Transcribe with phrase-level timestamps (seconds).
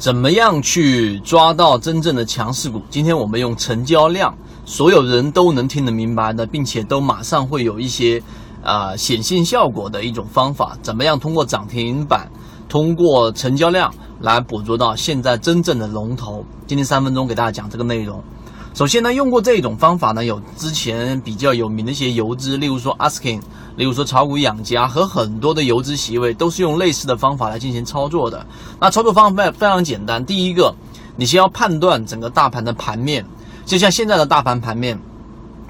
[0.00, 2.80] 怎么样去抓到真正的强势股？
[2.88, 4.34] 今天我们用成交量，
[4.64, 8.22] 所有人都能听得明白的，并且都马上会有一些
[8.62, 10.74] 啊显性效果的一种方法。
[10.80, 12.26] 怎么样通过涨停板，
[12.66, 13.92] 通过成交量
[14.22, 16.42] 来捕捉到现在真正的龙头？
[16.66, 18.22] 今天三分钟给大家讲这个内容。
[18.80, 23.42] 首先呢，用过这种方法呢，有之前比较有名的一些游资，例如说 Asking，
[23.76, 28.46] 例如说炒股养家和很多的游资席位，都是用类似的方法来进行操作的。
[28.80, 30.74] 那操作方法非常简单，第一个，
[31.14, 33.22] 你先要判断整个大盘的盘面，
[33.66, 34.98] 就像现在的大盘盘面，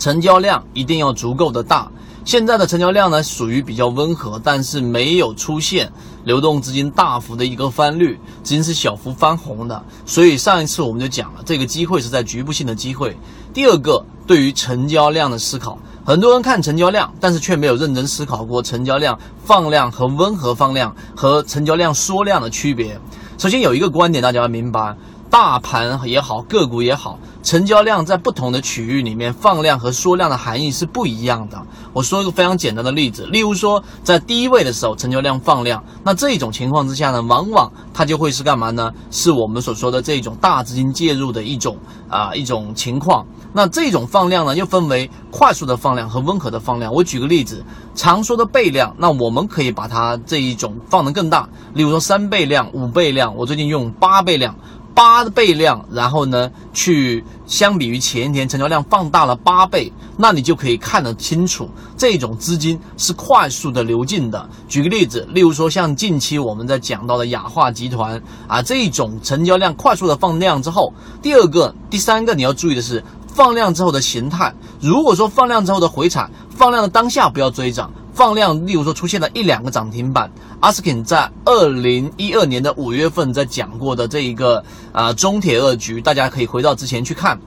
[0.00, 1.88] 成交量一定要足够的大。
[2.26, 5.88] 现在的成交量呢，属于比较温和，但是没有出现
[6.24, 9.80] 流动资金大幅的一个翻绿，资金是小幅翻红的。
[10.04, 13.16] 所以上一次我们就讲了，这个机会是在局部性的机会。
[13.54, 22.98] 第二个，对于成交量的思考，很多人看成交量，但是却没有认真思考过成交量放量和温和放量和成交量缩量的区别。
[23.38, 24.96] 首先有一个观点，大家要明白。
[25.36, 31.62] 大盘也好，个股也好，成交量在不同的区域里面放量和缩量的含义是不一样的。
[31.92, 38.90] 我说一个非常简单的例子，例如说在低位的时候，成交量放量，那这种情况之下呢，往往它就会是干嘛呢？
[39.10, 41.76] 是我们所说的这种大资金介入的一种
[42.08, 43.26] 啊一种情况。
[43.52, 46.90] 那这种放量呢，又分为快速的放量和温和的放量。
[46.90, 47.62] 我举个例子，
[47.94, 54.54] 常说的倍量，那我们可以把它这一种放得更大，例如说三倍量、五倍量，我最近用八倍量。
[54.96, 64.48] 八倍量，然后呢，去相比于前一天成交量放大了八倍，那你就可以看得清楚，这种资金是快速的流进的。
[64.66, 74.50] 举个例子，例如说像近期我们在讲到的雅化集团啊，这种成交量快速的放量之后，第二个、第三个你要注意的是放量之后的形态。
[74.80, 77.92] 如果说放量之后的回踩，放量的当下不要追涨。
[78.16, 80.32] 放量，例如说出现了一两个涨停板。
[80.60, 87.38] 阿斯肯在二零一二年的五月份在讲过的这一个啊中铁二局，大家可以回到之前去看。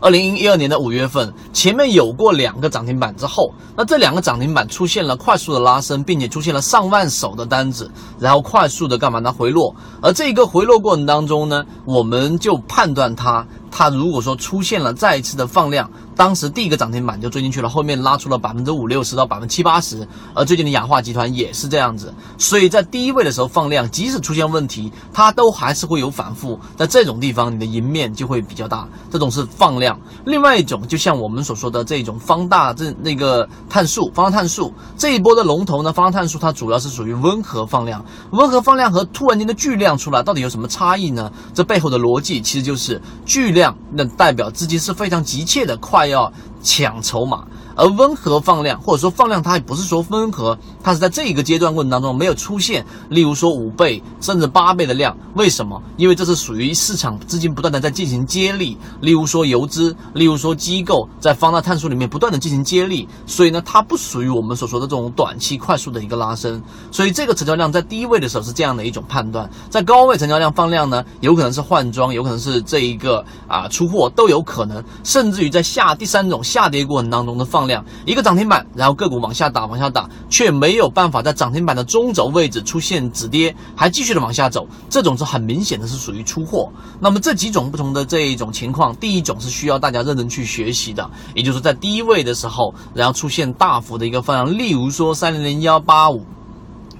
[0.00, 9.30] 二零一二年的五月份，前面有过两个涨停板之后，那这两个涨停板出现了快速的拉升，并且出现了上万手的单子，然后快速的干嘛呢？
[9.30, 9.74] 回落。
[10.00, 15.90] 而这一个回落过程当中呢，我们就判断它，它如果说出现了再一次的放量。
[16.16, 30.00] 当时第一个涨停板就追进去了，后面拉出了百分之五六十到百分之七八十，而最近的雅化集团也是这样子，所以在第一位的时候放量，即使出现问题，它都还是会有反复，在这种地方你的赢面就会比较大，这种是放量。
[30.24, 41.30] 另外一种就像我们所说的这种方大这那个碳素，方大碳素这一波的龙头呢，方大碳素它主要是属于温和放量，温和放量和突然间的巨量出来到底有什么差异呢？
[41.52, 46.05] 这背后的逻辑其实就是巨量那代表资金是非常急切的快。
[46.06, 47.46] 要抢筹码。
[47.76, 55.80] 而温和放量，或者说放量，它也不是说温和，它是在这一个阶段过程当中没有出现，例如说五倍甚至八倍的量，为什么？
[55.98, 77.65] 因为这是属于市场资金不断的在进行接力，例如说游资，例如说机构在放大探索里面不断的进行接力，所以呢，它不属于我们所说的这种短期快速的一个拉升，所以这个成交量在低位的时候是这样的一种判断，在高位成交量放量呢，有可能是换装，有可能是这一个啊出货都有可能，甚至于在下第三种下跌过程当中的放。
[77.66, 86.70] 量一个涨停板，然后个股往下打，往下打，却没有办法在涨停板的中轴位置出现止跌，还继续的往下走，这种是很明显的是属于出货。
[87.00, 96.24] 那么这几种不同的这一种情况，第一种是需要大家认真去学习的，也就是在低位的时候，然后出现大幅的一个放量，例如说三零零幺八五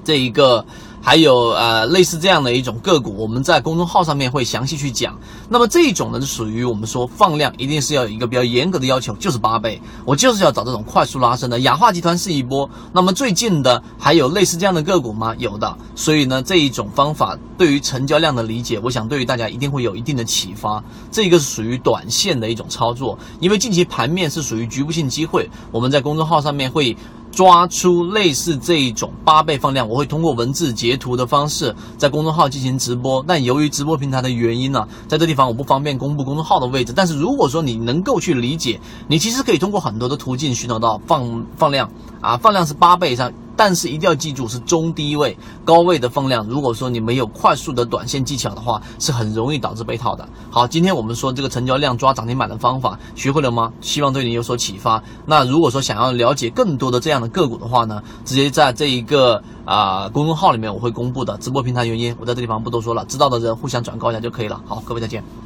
[0.05, 0.65] 这一个。
[1.07, 5.17] 还有呃类似这样的一种个股，我们在公众号上面会详细去讲。
[5.49, 11.61] 那么这一种呢，是属于我们说放量一定是要有一个比较严格的要求，就是八倍，我就是要找这种快速拉升的。
[11.61, 15.33] 雅化集团是一波，那么最近的还有类似这样的个股吗？
[15.39, 15.79] 有的。
[15.95, 20.83] 所以呢，这一种方法对于成交量的理解，我想对于大家一定会有一定的启发。
[21.13, 26.97] 这个是属于短线的一种操作，因为近期盘面是属于局部性机会，我们在公众号上面会。
[27.37, 33.23] 抓出类似这一种八倍放量，我会通过文字截图的方式在公众号进行直播。
[33.29, 36.95] 但由于直播平台的原因呢，在这地方我不方便公布公众号的位置。
[36.97, 41.91] 但是如果说你能够去理解，你其实可以通过很多的途径寻找到放放量
[42.23, 43.31] 啊，放量是八倍以上。
[43.57, 46.47] 但是一定要记住是中低位，高位的放量。
[46.47, 50.29] 如果说你没有快速的短线技巧的话，是很容易导致被套的。
[50.51, 53.73] 好，今天我们说这个成交量抓涨停板的方法，学会了吗？
[53.81, 55.03] 希望对你有所启发。
[55.25, 64.61] 那如果说想要了解更多的这样的个股的话呢，直接在这一个啊公众号里面我会公布的直播平台原因，我在这地方不多说了，知道的人互相转告一下就可以了。
[64.67, 65.46] 好，各位再见。